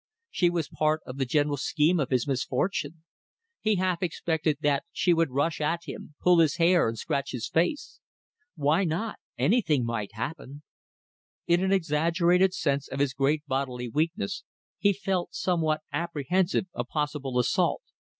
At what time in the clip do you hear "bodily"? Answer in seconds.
13.45-13.89